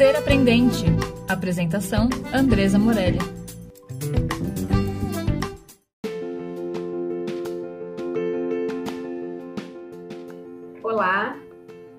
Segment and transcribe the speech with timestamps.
[0.00, 0.86] Ser Aprendente.
[1.28, 3.18] Apresentação: Andresa Morelli.
[10.82, 11.38] Olá,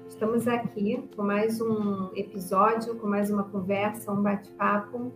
[0.10, 5.14] estamos aqui com mais um episódio, com mais uma conversa, um bate-papo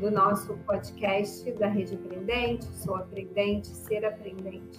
[0.00, 4.78] do nosso podcast da Rede Aprendente, Sou Aprendente, Ser Aprendente.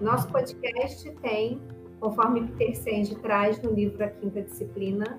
[0.00, 1.60] Nosso podcast tem,
[1.98, 5.18] conforme Peter Senge traz no livro A Quinta Disciplina,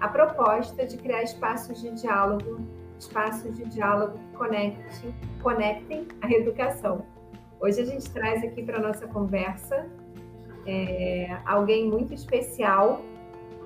[0.00, 2.60] a proposta de criar espaços de diálogo,
[2.98, 7.04] espaços de diálogo que conectem, conectem a educação.
[7.60, 9.86] Hoje a gente traz aqui para nossa conversa
[10.66, 13.00] é, alguém muito especial,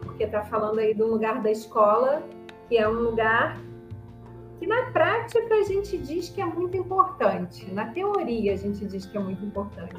[0.02, 2.23] porque está falando aí do lugar da escola,
[2.69, 3.59] que é um lugar
[4.59, 9.07] que na prática a gente diz que é muito importante, na teoria a gente diz
[9.07, 9.97] que é muito importante,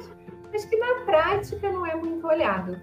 [0.52, 2.80] mas que na prática não é muito olhado.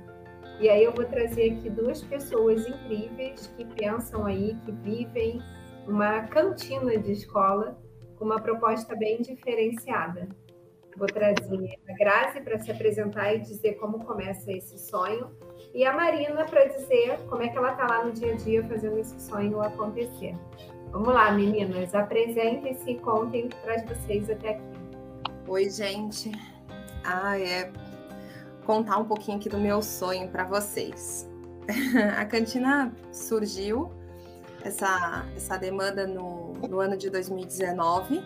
[0.60, 5.42] E aí eu vou trazer aqui duas pessoas incríveis que pensam aí, que vivem
[5.88, 7.80] uma cantina de escola
[8.18, 10.28] com uma proposta bem diferenciada.
[10.98, 15.32] Vou trazer a Grazi para se apresentar e dizer como começa esse sonho,
[15.74, 18.62] e a Marina para dizer como é que ela está lá no dia a dia
[18.68, 20.36] fazendo esse sonho acontecer.
[20.92, 24.64] Vamos lá, meninas, apresentem-se e contem o que traz vocês até aqui.
[25.48, 26.32] Oi, gente.
[27.06, 27.72] Ah, é
[28.66, 31.28] contar um pouquinho aqui do meu sonho para vocês.
[32.18, 33.92] a cantina surgiu,
[34.62, 38.24] essa, essa demanda no, no ano de 2019.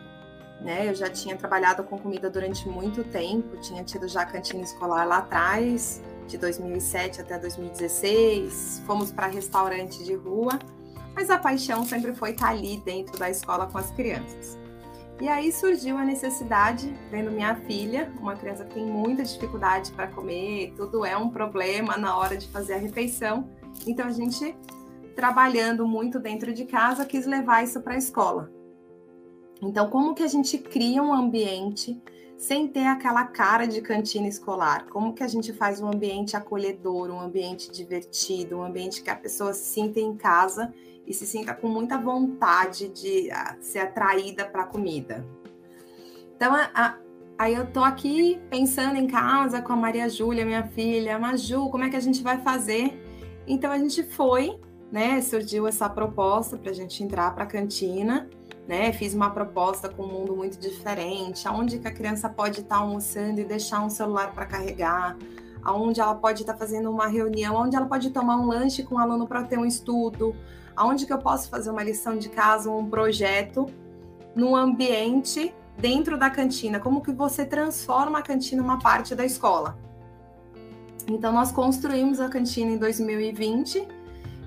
[0.62, 0.90] Né?
[0.90, 5.18] Eu já tinha trabalhado com comida durante muito tempo, tinha tido já cantina escolar lá
[5.18, 8.84] atrás, de 2007 até 2016.
[8.86, 10.58] Fomos para restaurante de rua,
[11.14, 14.58] mas a paixão sempre foi estar ali dentro da escola com as crianças.
[15.22, 20.08] E aí surgiu a necessidade, vendo minha filha, uma criança que tem muita dificuldade para
[20.08, 23.50] comer, tudo é um problema na hora de fazer a refeição.
[23.86, 24.56] Então a gente,
[25.16, 28.52] trabalhando muito dentro de casa, quis levar isso para a escola.
[29.62, 32.02] Então, como que a gente cria um ambiente
[32.44, 34.86] sem ter aquela cara de cantina escolar?
[34.88, 39.16] Como que a gente faz um ambiente acolhedor, um ambiente divertido, um ambiente que a
[39.16, 40.74] pessoa se sinta em casa
[41.08, 45.26] e se sinta com muita vontade de a, ser atraída para a comida.
[46.36, 46.98] Então, a, a,
[47.38, 51.86] aí eu tô aqui pensando em casa com a Maria Júlia, minha filha, Maju, como
[51.86, 53.02] é que a gente vai fazer?
[53.48, 54.60] Então a gente foi,
[54.92, 55.22] né?
[55.22, 58.30] Surgiu essa proposta para a gente entrar para a cantina,
[58.68, 58.94] né?
[58.94, 62.82] Fiz uma proposta com um mundo muito diferente, aonde que a criança pode estar tá
[62.82, 65.18] almoçando e deixar um celular para carregar,
[65.64, 68.96] aonde ela pode estar tá fazendo uma reunião, onde ela pode tomar um lanche com
[68.96, 70.36] o um aluno para ter um estudo,
[70.76, 73.68] aonde que eu posso fazer uma lição de casa, um projeto
[74.36, 79.78] no ambiente dentro da cantina, como que você transforma a cantina uma parte da escola.
[81.08, 83.88] Então nós construímos a cantina em 2020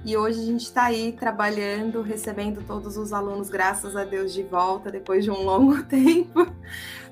[0.07, 4.45] e hoje a gente está aí trabalhando, recebendo todos os alunos, graças a Deus, de
[4.45, 6.47] volta depois de um longo tempo,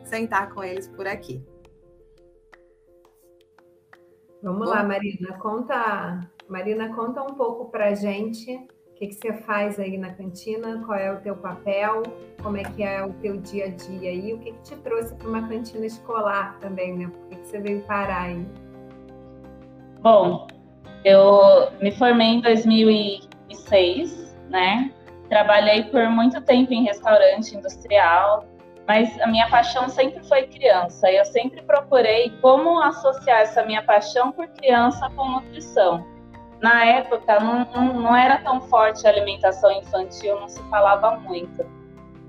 [0.04, 1.44] sentar com eles por aqui.
[4.40, 9.14] Vamos Bom, lá, Marina, conta, Marina, conta um pouco para a gente o que, que
[9.14, 10.80] você faz aí na cantina?
[10.86, 12.04] Qual é o teu papel?
[12.40, 14.32] Como é que é o teu dia a dia aí?
[14.32, 17.08] O que, que te trouxe para uma cantina escolar também, né?
[17.08, 18.46] Por que, que você veio parar aí?
[20.00, 20.46] Bom,
[21.04, 24.90] eu me formei em 2006, né?
[25.28, 28.44] Trabalhei por muito tempo em restaurante industrial,
[28.86, 31.10] mas a minha paixão sempre foi criança.
[31.10, 36.14] Eu sempre procurei como associar essa minha paixão por criança com nutrição
[36.64, 41.62] na época não, não, não, era tão forte a alimentação infantil, não se falava muito.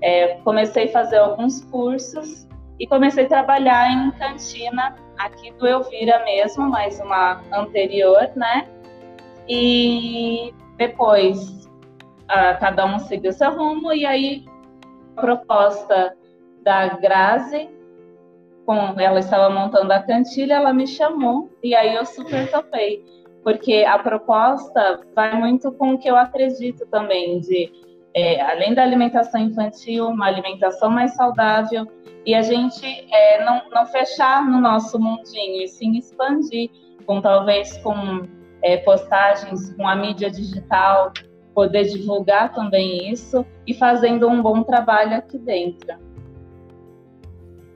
[0.02, 2.46] É, comecei a fazer alguns cursos
[2.78, 8.68] e comecei a trabalhar em cantina aqui do Elvira mesmo, mais uma anterior, né?
[9.48, 11.68] E depois
[12.60, 14.44] cada um seguiu seu rumo e aí
[15.16, 16.16] a proposta
[16.62, 17.70] da Grazi,
[18.64, 23.04] com ela estava montando a cantilha, ela me chamou e aí eu super topei
[23.46, 27.70] porque a proposta vai muito com o que eu acredito também, de
[28.12, 31.86] é, além da alimentação infantil, uma alimentação mais saudável,
[32.26, 36.68] e a gente é, não, não fechar no nosso mundinho, e sim expandir,
[37.06, 38.26] com talvez com
[38.62, 41.12] é, postagens com a mídia digital,
[41.54, 46.04] poder divulgar também isso e fazendo um bom trabalho aqui dentro.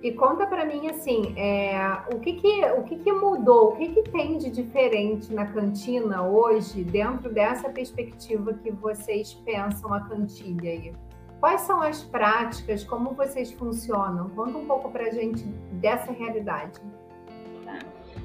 [0.03, 1.79] E conta para mim assim, é,
[2.13, 6.27] o que que, o que que mudou, o que que tem de diferente na cantina
[6.27, 10.93] hoje, dentro dessa perspectiva que vocês pensam a cantilha aí?
[11.41, 14.29] Quais são as práticas, como vocês funcionam?
[14.31, 15.43] Conta um pouco para a gente
[15.73, 16.79] dessa realidade.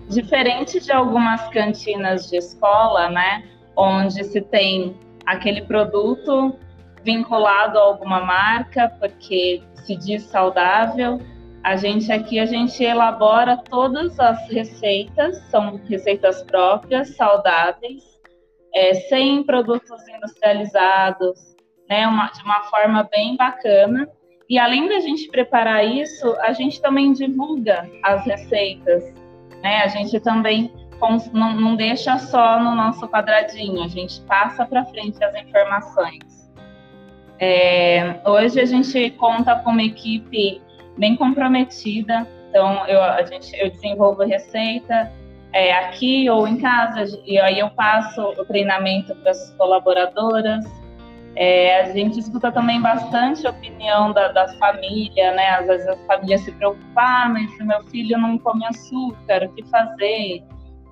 [0.10, 6.60] Diferente de algumas cantinas de escola, né, onde se tem aquele produto
[7.04, 11.22] vinculado a alguma marca, porque se diz saudável.
[11.64, 18.04] A gente aqui a gente elabora todas as receitas, são receitas próprias, saudáveis,
[18.74, 21.55] é, sem produtos industrializados,
[21.90, 24.08] né, uma, de uma forma bem bacana.
[24.50, 29.04] E além da gente preparar isso, a gente também divulga as receitas,
[29.64, 29.82] né?
[29.82, 30.72] A gente também
[31.34, 36.52] não, não deixa só no nosso quadradinho, a gente passa para frente as informações.
[37.40, 40.62] É, hoje a gente conta com uma equipe
[40.98, 45.12] bem comprometida, então eu, a gente, eu desenvolvo receita
[45.52, 50.64] é, aqui ou em casa, e aí eu passo o treinamento para as colaboradoras.
[51.36, 55.50] É, a gente escuta também bastante a opinião da, da família, né?
[55.50, 59.64] Às vezes a família se preocupa, ah, mas meu filho não come açúcar, o que
[59.64, 60.44] fazer?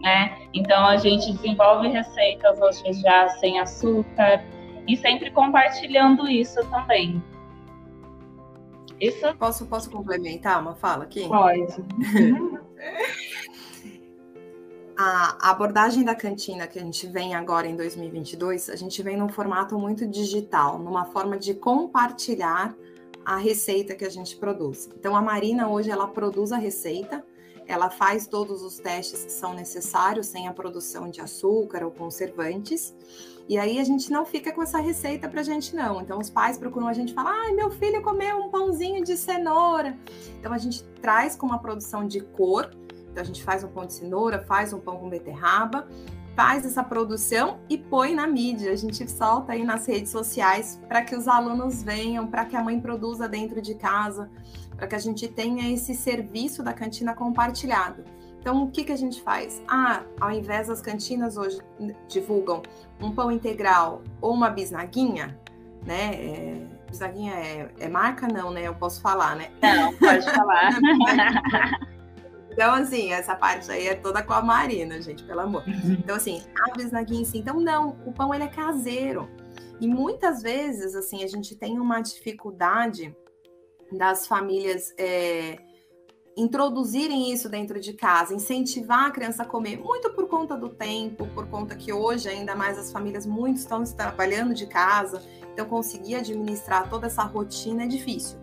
[0.01, 0.37] Né?
[0.53, 4.43] Então a gente desenvolve receitas hoje já sem açúcar
[4.85, 7.23] e sempre compartilhando isso também.
[8.99, 9.33] Isso?
[9.35, 11.25] Posso, posso complementar uma fala aqui?
[11.25, 11.73] Pode.
[14.95, 19.29] a abordagem da cantina que a gente vem agora em 2022, a gente vem num
[19.29, 22.75] formato muito digital, numa forma de compartilhar
[23.25, 24.89] a receita que a gente produz.
[24.97, 27.23] Então a Marina hoje ela produz a receita,
[27.65, 32.93] ela faz todos os testes que são necessários sem a produção de açúcar ou conservantes.
[33.47, 36.01] E aí a gente não fica com essa receita para a gente não.
[36.01, 39.17] Então os pais procuram a gente e falam: "Ai, meu filho comeu um pãozinho de
[39.17, 39.97] cenoura".
[40.39, 42.69] Então a gente traz com uma produção de cor
[43.13, 45.88] então a gente faz um pão de cenoura, faz um pão com beterraba,
[46.36, 48.71] faz essa produção e põe na mídia.
[48.71, 52.63] A gente solta aí nas redes sociais para que os alunos venham, para que a
[52.63, 54.31] mãe produza dentro de casa,
[54.75, 58.04] para que a gente tenha esse serviço da cantina compartilhado.
[58.39, 59.62] Então, o que, que a gente faz?
[59.68, 61.62] Ah, ao invés das cantinas hoje
[62.10, 62.63] divulgam
[63.00, 65.39] um pão integral ou uma bisnaguinha,
[65.86, 66.15] né?
[66.15, 68.27] É, bisnaguinha é, é marca?
[68.27, 68.63] Não, né?
[68.63, 69.50] Eu posso falar, né?
[69.62, 70.71] Não, pode falar.
[72.53, 75.63] Então, assim, essa parte aí é toda com a Marina, gente, pelo amor.
[75.67, 75.94] Uhum.
[75.94, 79.27] Então, assim, a bisnaguinha, assim, então não, o pão ele é caseiro.
[79.81, 83.13] E muitas vezes, assim, a gente tem uma dificuldade
[83.91, 85.57] das famílias é,
[86.38, 91.27] introduzirem isso dentro de casa, incentivar a criança a comer, muito por conta do tempo,
[91.33, 95.21] por conta que hoje ainda mais as famílias muito estão trabalhando de casa,
[95.51, 98.42] então conseguir administrar toda essa rotina é difícil.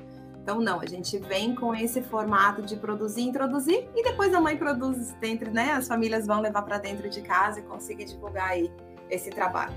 [0.51, 4.57] Então, não, a gente vem com esse formato de produzir, introduzir e depois a mãe
[4.57, 5.71] produz dentro, né?
[5.75, 8.69] As famílias vão levar para dentro de casa e conseguir divulgar aí
[9.09, 9.73] esse trabalho.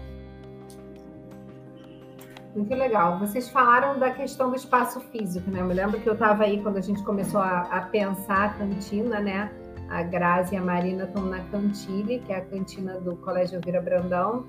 [2.55, 3.19] Muito legal.
[3.19, 5.61] Vocês falaram da questão do espaço físico, né?
[5.61, 8.49] Eu me lembro que eu estava aí quando a gente começou a, a, pensar a
[8.55, 9.51] cantina, né?
[9.91, 13.79] A Grazi e a Marina estão na Cantile, que é a cantina do Colégio Vira
[13.79, 14.47] Brandão.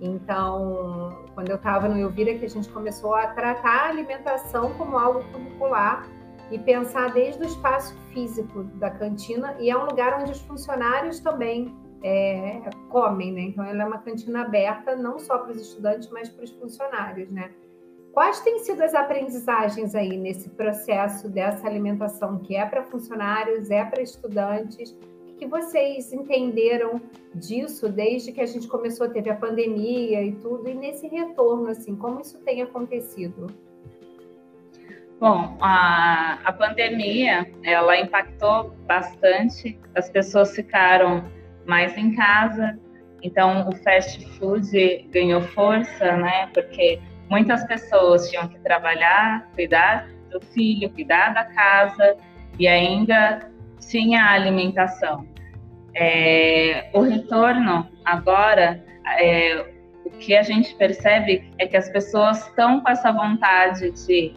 [0.00, 4.98] Então, quando eu estava no Elvira, que a gente começou a tratar a alimentação como
[4.98, 6.08] algo curricular
[6.50, 11.20] e pensar desde o espaço físico da cantina, e é um lugar onde os funcionários
[11.20, 12.60] também é,
[12.90, 13.40] comem, né?
[13.42, 17.30] Então, ela é uma cantina aberta não só para os estudantes, mas para os funcionários,
[17.30, 17.50] né?
[18.12, 23.84] Quais têm sido as aprendizagens aí nesse processo dessa alimentação que é para funcionários, é
[23.84, 24.96] para estudantes?
[25.44, 27.00] Que vocês entenderam
[27.34, 31.94] disso desde que a gente começou, teve a pandemia e tudo, e nesse retorno, assim,
[31.94, 33.48] como isso tem acontecido?
[35.20, 41.24] Bom, a, a pandemia, ela impactou bastante, as pessoas ficaram
[41.66, 42.78] mais em casa,
[43.22, 46.98] então o fast food ganhou força, né, porque
[47.28, 52.16] muitas pessoas tinham que trabalhar, cuidar do filho, cuidar da casa,
[52.58, 55.33] e ainda tinha a alimentação.
[55.94, 58.82] É, o retorno agora,
[59.18, 59.64] é,
[60.04, 64.34] o que a gente percebe é que as pessoas estão com essa vontade de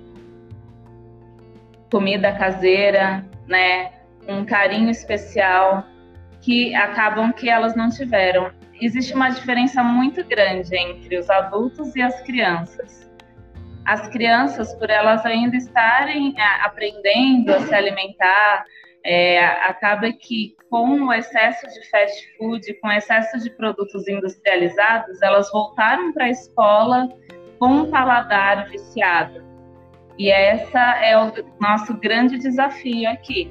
[1.92, 3.92] comida caseira, né,
[4.28, 5.86] um carinho especial
[6.42, 8.52] que acabam que elas não tiveram.
[8.80, 13.10] Existe uma diferença muito grande entre os adultos e as crianças.
[13.86, 18.66] As crianças, por elas ainda estarem é, aprendendo a se alimentar,
[19.08, 25.22] é, acaba que com o excesso de fast food, com o excesso de produtos industrializados,
[25.22, 27.08] elas voltaram para a escola
[27.58, 29.42] com um paladar viciado.
[30.18, 33.50] E essa é o nosso grande desafio aqui,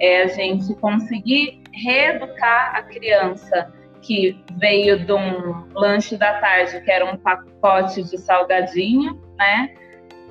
[0.00, 6.90] é a gente conseguir reeducar a criança que veio de um lanche da tarde, que
[6.90, 9.72] era um pacote de salgadinho, né,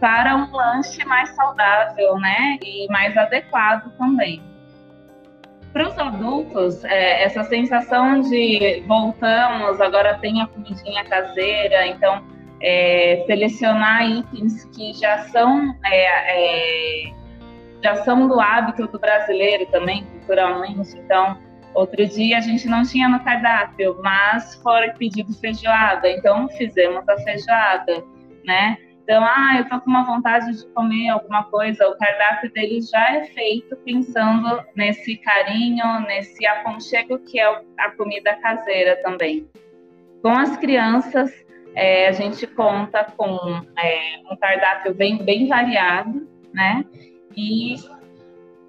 [0.01, 4.56] para um lanche mais saudável, né, e mais adequado também.
[5.73, 12.23] Para os adultos, é, essa sensação de voltamos, agora tem a comidinha caseira, então
[12.61, 17.13] é, selecionar itens que já são é, é,
[17.83, 20.97] já são do hábito do brasileiro também, culturalmente.
[20.97, 21.37] Então,
[21.73, 27.17] outro dia a gente não tinha no cardápio, mas foi pedido feijoada, então fizemos a
[27.19, 28.03] feijoada,
[28.45, 28.77] né?
[29.07, 33.15] Então, ah, eu tô com uma vontade de comer alguma coisa, o cardápio deles já
[33.15, 37.45] é feito pensando nesse carinho, nesse aconchego que é
[37.77, 39.47] a comida caseira também.
[40.21, 41.31] Com as crianças,
[41.73, 46.83] é, a gente conta com é, um cardápio bem, bem variado, né?
[47.33, 47.75] E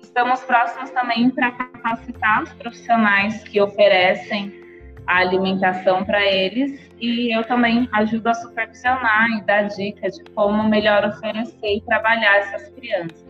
[0.01, 4.68] estamos próximos também para capacitar os profissionais que oferecem
[5.09, 10.69] a alimentação para eles e eu também ajudo a supervisionar e dar dicas de como
[10.69, 13.27] melhor oferecer e trabalhar essas crianças.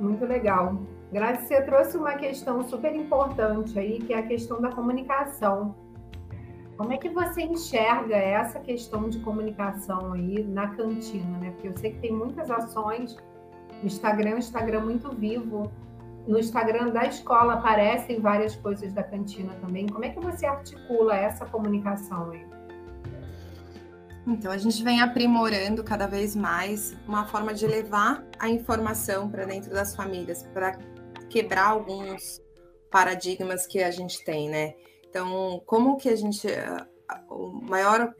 [0.00, 0.82] Muito legal.
[1.12, 5.76] Grazi, você trouxe uma questão super importante aí, que é a questão da comunicação.
[6.76, 11.50] Como é que você enxerga essa questão de comunicação aí na cantina, né?
[11.50, 13.16] Porque eu sei que tem muitas ações.
[13.80, 15.70] O Instagram é um Instagram muito vivo.
[16.26, 19.86] No Instagram da escola aparecem várias coisas da cantina também.
[19.86, 22.46] Como é que você articula essa comunicação aí?
[24.26, 29.44] Então, a gente vem aprimorando cada vez mais uma forma de levar a informação para
[29.44, 30.78] dentro das famílias, para
[31.28, 32.40] quebrar alguns
[32.90, 34.74] paradigmas que a gente tem, né?
[35.08, 36.46] Então, como que a gente.
[37.28, 38.14] O maior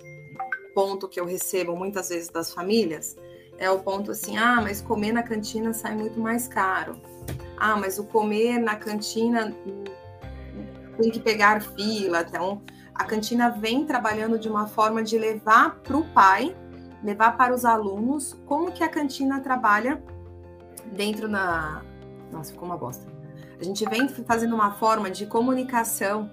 [0.74, 3.14] ponto que eu recebo muitas vezes das famílias
[3.58, 7.00] é o ponto assim: ah, mas comer na cantina sai muito mais caro.
[7.60, 9.54] Ah, mas o comer na cantina
[11.00, 12.24] tem que pegar fila.
[12.26, 12.62] Então,
[12.94, 16.56] a cantina vem trabalhando de uma forma de levar para o pai,
[17.04, 20.02] levar para os alunos, como que a cantina trabalha
[20.92, 21.82] dentro da.
[22.32, 23.06] Nossa, ficou uma bosta.
[23.60, 26.30] A gente vem fazendo uma forma de comunicação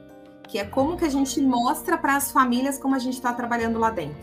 [0.48, 3.78] que é como que a gente mostra para as famílias como a gente está trabalhando
[3.78, 4.18] lá dentro.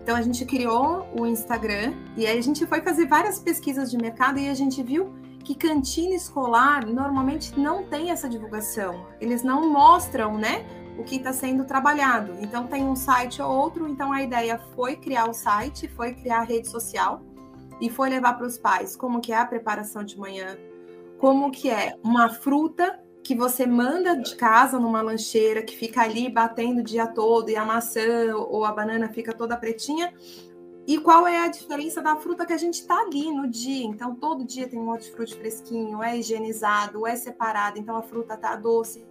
[0.00, 3.98] Então a gente criou o Instagram e aí a gente foi fazer várias pesquisas de
[3.98, 5.12] mercado e a gente viu
[5.44, 9.06] que cantina escolar normalmente não tem essa divulgação.
[9.20, 10.66] Eles não mostram, né,
[10.98, 12.36] o que está sendo trabalhado.
[12.40, 13.88] Então tem um site ou outro.
[13.88, 17.22] Então a ideia foi criar o site, foi criar a rede social
[17.80, 20.58] e foi levar para os pais como que é a preparação de manhã,
[21.18, 26.30] como que é uma fruta que você manda de casa numa lancheira que fica ali
[26.30, 30.12] batendo o dia todo e a maçã ou a banana fica toda pretinha.
[30.88, 33.84] E qual é a diferença da fruta que a gente está ali no dia?
[33.84, 38.56] Então, todo dia tem um hortifruti fresquinho, é higienizado, é separado, então a fruta está
[38.56, 39.06] doce.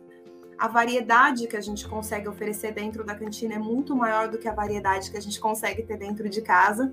[0.58, 4.48] A variedade que a gente consegue oferecer dentro da cantina é muito maior do que
[4.48, 6.92] a variedade que a gente consegue ter dentro de casa.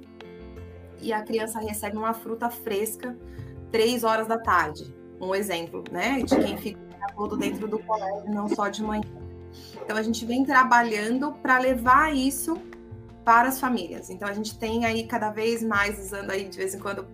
[1.01, 3.17] E a criança recebe uma fruta fresca
[3.73, 4.95] três horas da tarde.
[5.19, 6.21] Um exemplo, né?
[6.21, 6.79] De quem fica
[7.17, 9.09] todo dentro do colégio, não só de manhã.
[9.83, 12.61] Então a gente vem trabalhando para levar isso
[13.25, 14.11] para as famílias.
[14.11, 17.07] Então a gente tem aí cada vez mais usando aí de vez em quando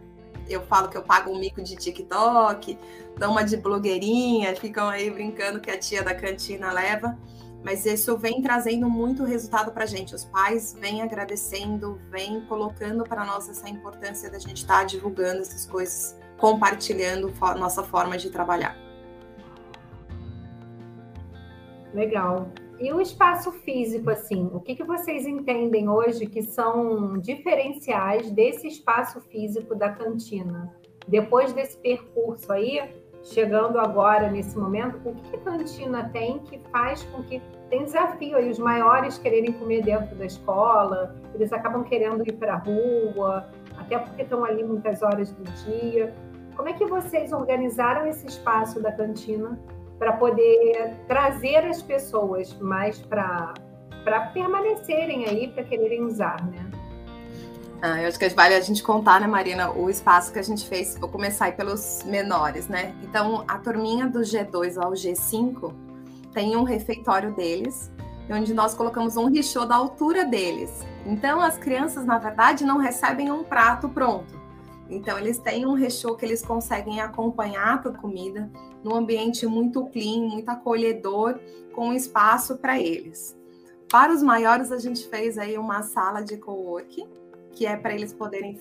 [0.49, 2.77] eu falo que eu pago um mico de TikTok,
[3.17, 7.17] dou uma de blogueirinha, ficam aí brincando que a tia da cantina leva.
[7.63, 10.15] Mas isso vem trazendo muito resultado para a gente.
[10.15, 15.43] Os pais vêm agradecendo, vêm colocando para nós essa importância da gente estar tá divulgando
[15.43, 18.75] essas coisas, compartilhando nossa forma de trabalhar.
[21.93, 22.49] Legal.
[22.81, 28.69] E o espaço físico, assim, o que, que vocês entendem hoje que são diferenciais desse
[28.69, 30.75] espaço físico da cantina?
[31.07, 32.81] Depois desse percurso aí,
[33.23, 37.85] chegando agora nesse momento, o que, que a cantina tem que faz com que tem
[37.85, 42.57] desafio aí os maiores quererem comer dentro da escola, eles acabam querendo ir para a
[42.57, 46.15] rua, até porque estão ali muitas horas do dia.
[46.57, 49.59] Como é que vocês organizaram esse espaço da cantina
[50.01, 53.53] para poder trazer as pessoas mais para
[54.33, 56.71] permanecerem aí, para quererem usar, né?
[57.83, 60.67] Ah, eu acho que vale a gente contar, né, Marina, o espaço que a gente
[60.67, 60.97] fez.
[60.99, 62.95] Vou começar aí pelos menores, né?
[63.03, 65.75] Então, a turminha do G2 ao G5
[66.33, 67.91] tem um refeitório deles,
[68.31, 70.83] onde nós colocamos um richô da altura deles.
[71.05, 74.40] Então, as crianças, na verdade, não recebem um prato pronto.
[74.91, 78.51] Então, eles têm um recheio que eles conseguem acompanhar a comida
[78.83, 81.39] num ambiente muito clean, muito acolhedor,
[81.73, 83.37] com espaço para eles.
[83.89, 87.05] Para os maiores, a gente fez aí uma sala de co-work,
[87.53, 88.59] que é para eles poderem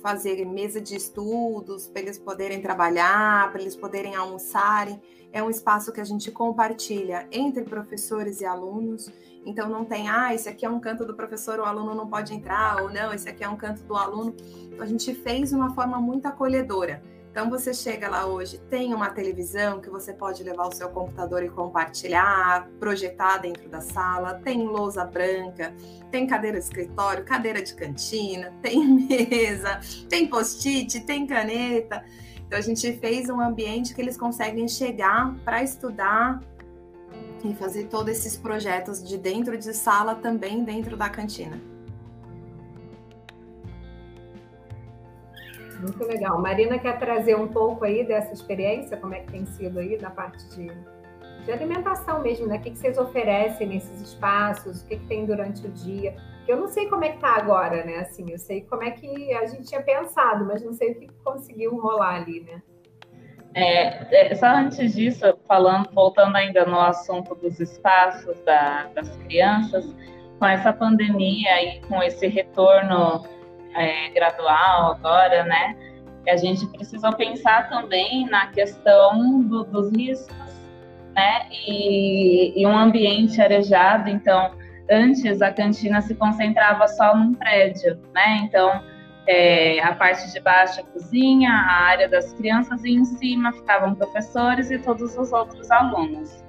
[0.00, 5.00] fazer mesa de estudos, para eles poderem trabalhar, para eles poderem almoçarem.
[5.32, 9.10] É um espaço que a gente compartilha entre professores e alunos.
[9.44, 12.32] Então não tem, ah, esse aqui é um canto do professor, o aluno não pode
[12.32, 14.34] entrar, ou não, esse aqui é um canto do aluno.
[14.64, 17.02] Então, a gente fez uma forma muito acolhedora.
[17.32, 21.42] Então você chega lá hoje, tem uma televisão que você pode levar o seu computador
[21.42, 25.74] e compartilhar, projetar dentro da sala, tem lousa branca,
[26.10, 29.80] tem cadeira de escritório, cadeira de cantina, tem mesa,
[30.10, 32.04] tem post-it, tem caneta.
[32.46, 36.38] Então a gente fez um ambiente que eles conseguem chegar para estudar
[37.44, 41.60] e fazer todos esses projetos de dentro de sala também dentro da cantina.
[45.80, 46.40] Muito legal.
[46.40, 50.10] Marina quer trazer um pouco aí dessa experiência, como é que tem sido aí na
[50.10, 50.70] parte de,
[51.44, 52.58] de alimentação mesmo, né?
[52.58, 56.14] O que, que vocês oferecem nesses espaços, o que, que tem durante o dia.
[56.46, 57.98] Eu não sei como é que tá agora, né?
[57.98, 61.08] Assim, eu sei como é que a gente tinha pensado, mas não sei o que
[61.24, 62.62] conseguiu rolar ali, né?
[63.54, 69.94] É, é, só antes disso, falando, voltando ainda no assunto dos espaços da, das crianças,
[70.38, 73.24] com essa pandemia e com esse retorno
[73.74, 75.76] é, gradual agora, né?
[76.28, 80.34] A gente precisou pensar também na questão do, dos riscos,
[81.14, 81.46] né?
[81.66, 84.08] E, e, um ambiente arejado.
[84.08, 84.52] Então,
[84.90, 88.40] antes a cantina se concentrava só num prédio, né?
[88.44, 88.82] Então,
[89.26, 93.94] é, a parte de baixo a cozinha, a área das crianças e em cima ficavam
[93.94, 96.42] professores e todos os outros alunos.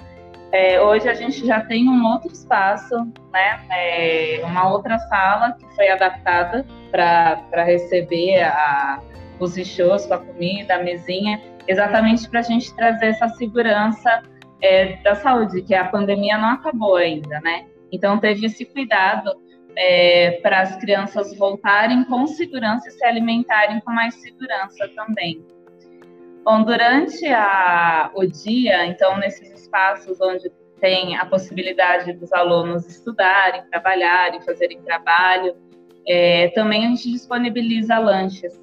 [0.52, 2.96] É, hoje a gente já tem um outro espaço,
[3.32, 3.60] né?
[3.72, 9.02] É, uma outra sala que foi adaptada para receber a,
[9.40, 14.22] os shows com a comida, a mesinha, exatamente para a gente trazer essa segurança
[14.62, 17.66] é, da saúde, que a pandemia não acabou ainda, né?
[17.92, 19.32] Então teve esse cuidado
[19.76, 25.46] é, para as crianças voltarem com segurança e se alimentarem com mais segurança também.
[26.44, 30.52] Bom, durante a, o dia, então, nesses espaços onde
[30.82, 35.56] tem a possibilidade dos alunos estudarem, trabalharem, fazerem trabalho,
[36.06, 38.62] é, também a gente disponibiliza lanches.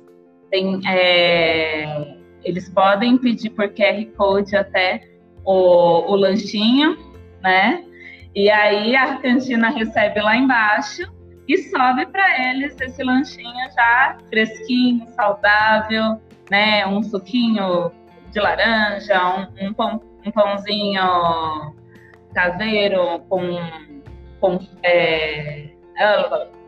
[0.50, 5.02] Tem, é, eles podem pedir por QR Code até
[5.44, 6.98] o, o lanchinho,
[7.42, 7.82] né?
[8.34, 11.02] E aí a cantina recebe lá embaixo
[11.48, 16.86] e sobe para eles esse lanchinho já fresquinho, saudável, né?
[16.86, 17.90] Um suquinho
[18.30, 21.02] de laranja, um, um, pão, um pãozinho
[22.32, 23.40] caseiro com,
[24.40, 25.70] com é,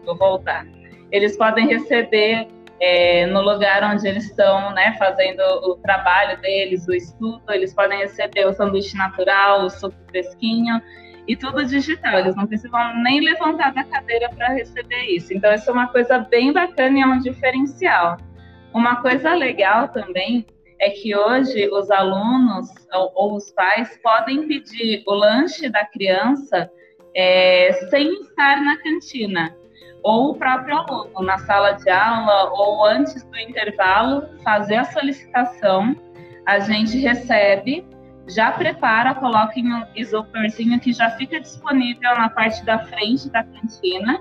[0.04, 0.66] vou voltar.
[1.12, 2.48] Eles podem receber
[2.80, 7.98] é, no lugar onde eles estão, né, fazendo o trabalho deles, o estudo, eles podem
[7.98, 10.82] receber o sanduíche natural, o suco fresquinho
[11.26, 12.18] e tudo digital.
[12.18, 15.32] Eles não precisam nem levantar da cadeira para receber isso.
[15.32, 18.16] Então, isso é uma coisa bem bacana e é um diferencial.
[18.74, 20.46] Uma coisa legal também
[20.80, 26.70] é que hoje os alunos ou, ou os pais podem pedir o lanche da criança
[27.14, 29.54] é, sem estar na cantina,
[30.02, 35.94] ou o próprio aluno na sala de aula ou antes do intervalo fazer a solicitação,
[36.46, 37.86] a gente recebe,
[38.28, 43.42] já prepara, coloca em um isoporzinho que já fica disponível na parte da frente da
[43.42, 44.20] cantina.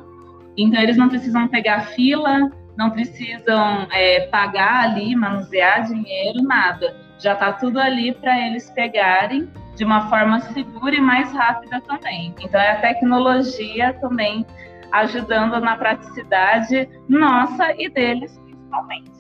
[0.58, 6.96] Então eles não precisam pegar fila, não precisam é, pagar ali, manusear dinheiro, nada.
[7.20, 12.34] Já está tudo ali para eles pegarem de uma forma segura e mais rápida também.
[12.42, 14.46] Então, é a tecnologia também
[14.92, 19.11] ajudando na praticidade nossa e deles, principalmente.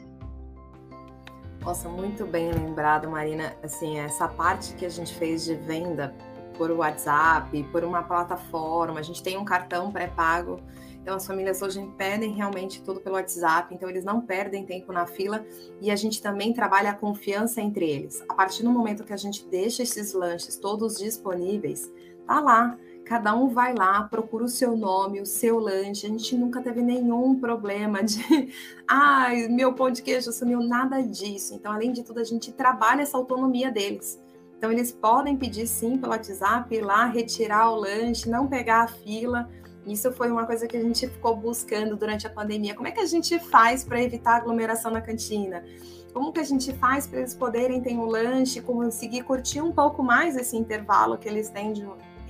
[1.61, 3.55] Nossa, muito bem lembrado, Marina.
[3.63, 6.13] Assim, essa parte que a gente fez de venda
[6.57, 10.59] por WhatsApp, por uma plataforma, a gente tem um cartão pré-pago
[11.01, 15.07] então, as famílias hoje pedem realmente tudo pelo WhatsApp, então eles não perdem tempo na
[15.07, 15.43] fila
[15.81, 18.23] e a gente também trabalha a confiança entre eles.
[18.29, 21.91] A partir do momento que a gente deixa esses lanches todos disponíveis,
[22.27, 22.77] tá lá.
[23.11, 26.05] Cada um vai lá, procura o seu nome, o seu lanche.
[26.05, 28.23] A gente nunca teve nenhum problema de,
[28.87, 31.53] ai, ah, meu pão de queijo sumiu, nada disso.
[31.53, 34.17] Então, além de tudo, a gente trabalha essa autonomia deles.
[34.57, 38.87] Então, eles podem pedir sim pelo WhatsApp, ir lá, retirar o lanche, não pegar a
[38.87, 39.45] fila
[39.85, 42.75] isso foi uma coisa que a gente ficou buscando durante a pandemia.
[42.75, 45.63] Como é que a gente faz para evitar aglomeração na cantina?
[46.13, 50.03] Como que a gente faz para eles poderem ter um lanche, conseguir curtir um pouco
[50.03, 51.83] mais esse intervalo que eles têm de,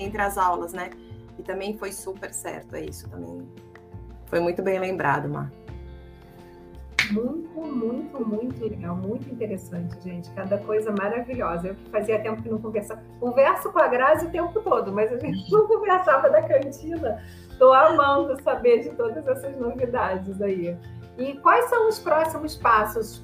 [0.03, 0.89] entre as aulas, né?
[1.37, 3.47] E também foi super certo, é isso também.
[4.25, 5.51] Foi muito bem lembrado, Mar.
[7.11, 10.29] Muito, muito, muito legal, muito interessante, gente.
[10.31, 11.69] Cada coisa maravilhosa.
[11.69, 13.01] Eu que fazia tempo que não conversava.
[13.19, 17.21] Converso com a Grazi o tempo todo, mas a gente não conversava da cantina.
[17.49, 20.77] Estou amando saber de todas essas novidades aí.
[21.17, 23.17] E quais são os próximos passos?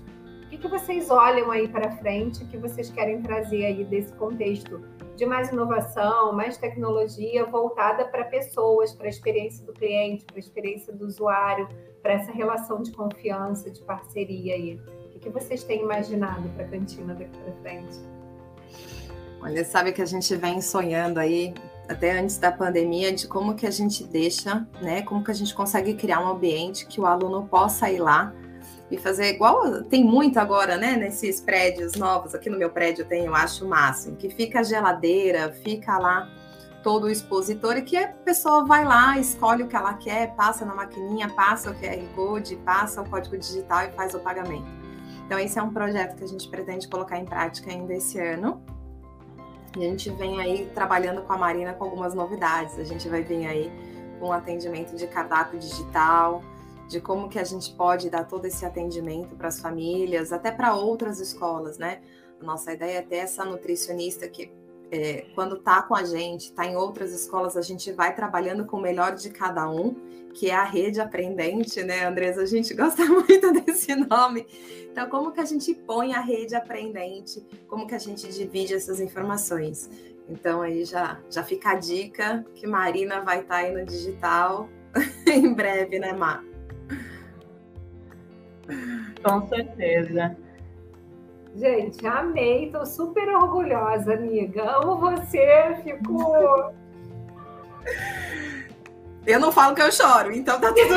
[0.43, 4.81] O que, que vocês olham aí para frente, que vocês querem trazer aí desse contexto
[5.17, 10.39] de mais inovação, mais tecnologia voltada para pessoas, para a experiência do cliente, para a
[10.39, 11.67] experiência do usuário,
[12.03, 14.79] para essa relação de confiança, de parceria aí.
[15.15, 17.97] O que, vocês têm imaginado para a cantina daqui para frente?
[19.41, 21.53] Olha, sabe que a gente vem sonhando aí
[21.89, 25.01] até antes da pandemia de como que a gente deixa, né?
[25.01, 28.31] Como que a gente consegue criar um ambiente que o aluno possa ir lá
[28.89, 30.95] e fazer igual tem muito agora, né?
[30.95, 34.63] Nesses prédios novos, aqui no meu prédio tem, eu acho o máximo, que fica a
[34.63, 36.29] geladeira, fica lá
[36.81, 40.65] todo o expositor e que a pessoa vai lá, escolhe o que ela quer, passa
[40.65, 44.67] na maquininha, passa o QR Code, passa o código digital e faz o pagamento.
[45.25, 48.61] Então, esse é um projeto que a gente pretende colocar em prática ainda esse ano.
[49.77, 52.79] E a gente vem aí trabalhando com a Marina com algumas novidades.
[52.79, 53.69] A gente vai vir aí
[54.17, 56.41] com um atendimento de cardápio digital,
[56.87, 60.73] de como que a gente pode dar todo esse atendimento para as famílias, até para
[60.75, 62.01] outras escolas, né?
[62.41, 64.51] A nossa ideia é ter essa nutricionista que,
[64.91, 68.77] é, quando está com a gente, está em outras escolas, a gente vai trabalhando com
[68.77, 69.95] o melhor de cada um,
[70.33, 72.43] que é a rede aprendente, né, Andresa?
[72.43, 74.45] A gente gosta muito desse nome.
[74.89, 77.45] Então, como que a gente põe a rede aprendente?
[77.67, 79.89] Como que a gente divide essas informações?
[80.29, 84.69] Então, aí já, já fica a dica que Marina vai estar tá aí no digital
[85.25, 86.43] em breve, né, Mar?
[89.23, 90.35] Com certeza.
[91.55, 94.63] Gente, amei, tô super orgulhosa, amiga.
[94.77, 96.71] Amo você, fico.
[99.25, 100.95] Eu não falo que eu choro, então tá tudo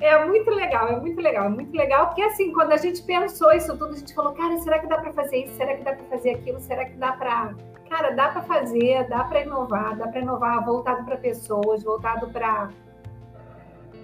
[0.00, 3.52] É muito legal, é muito legal, é muito legal, porque assim, quando a gente pensou
[3.52, 5.56] isso tudo, a gente falou, cara, será que dá para fazer isso?
[5.56, 6.60] Será que dá para fazer aquilo?
[6.60, 7.54] Será que dá para.
[7.88, 12.70] Cara, dá para fazer, dá para inovar, dá para inovar voltado para pessoas, voltado para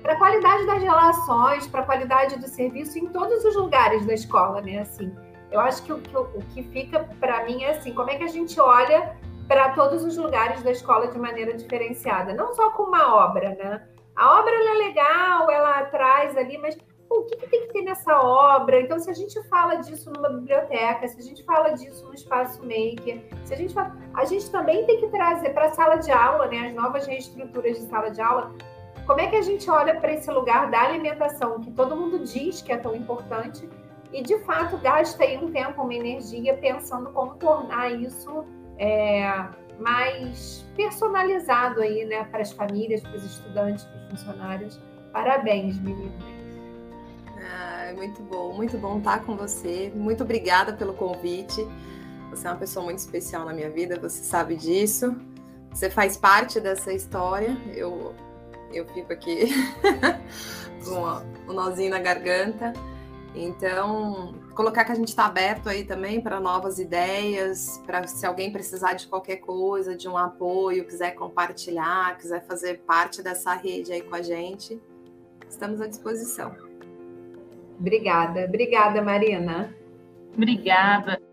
[0.02, 4.14] para a qualidade das relações, para a qualidade do serviço em todos os lugares da
[4.14, 4.80] escola, né?
[4.80, 5.14] Assim,
[5.50, 8.24] eu acho que o, que, o que fica para mim é assim, como é que
[8.24, 9.16] a gente olha
[9.48, 13.82] para todos os lugares da escola de maneira diferenciada, não só com uma obra, né?
[14.14, 16.76] A obra é legal, ela traz ali, mas
[17.08, 18.80] pô, o que, que, tem que ter nessa obra?
[18.80, 22.62] Então, se a gente fala disso numa biblioteca, se a gente fala disso no espaço
[22.62, 26.12] maker, se a gente fala, a gente também tem que trazer para a sala de
[26.12, 26.68] aula, né?
[26.68, 28.52] As novas reestruturas de sala de aula,
[29.10, 32.62] como é que a gente olha para esse lugar da alimentação, que todo mundo diz
[32.62, 33.68] que é tão importante,
[34.12, 38.44] e de fato gasta aí um tempo, uma energia pensando como tornar isso
[38.78, 39.48] é,
[39.80, 44.80] mais personalizado aí, né, para as famílias, para os estudantes, para os funcionários.
[45.12, 46.22] Parabéns, meninas.
[47.36, 49.90] Ah, é muito bom, muito bom estar com você.
[49.92, 51.66] Muito obrigada pelo convite.
[52.30, 55.16] Você é uma pessoa muito especial na minha vida, você sabe disso.
[55.72, 57.56] Você faz parte dessa história.
[57.74, 58.14] Eu
[58.72, 59.48] eu fico aqui
[60.84, 62.72] com o nozinho na garganta.
[63.34, 68.50] Então, colocar que a gente está aberto aí também para novas ideias, para se alguém
[68.50, 74.02] precisar de qualquer coisa, de um apoio, quiser compartilhar, quiser fazer parte dessa rede aí
[74.02, 74.80] com a gente,
[75.48, 76.54] estamos à disposição.
[77.78, 79.74] Obrigada, obrigada, Marina.
[80.34, 81.29] Obrigada.